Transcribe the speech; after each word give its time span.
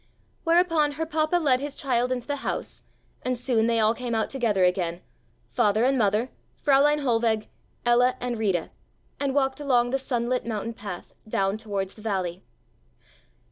Whereupon 0.45 0.93
her 0.93 1.05
papa 1.05 1.35
led 1.35 1.59
his 1.59 1.75
child 1.75 2.11
into 2.11 2.25
the 2.25 2.37
house 2.37 2.81
and 3.21 3.37
soon 3.37 3.67
they 3.67 3.79
all 3.79 3.93
came 3.93 4.15
out 4.15 4.31
together 4.31 4.63
again, 4.63 5.01
father 5.51 5.85
and 5.85 5.95
mother, 5.95 6.31
Fräulein 6.65 7.01
Hohlweg, 7.01 7.47
Ella 7.85 8.17
and 8.19 8.39
Rita, 8.39 8.71
and 9.19 9.35
walked 9.35 9.59
along 9.59 9.91
the 9.91 9.99
sunlit 9.99 10.43
mountain 10.43 10.73
path 10.73 11.13
down 11.29 11.55
towards 11.55 11.93
the 11.93 12.01
valley. 12.01 12.41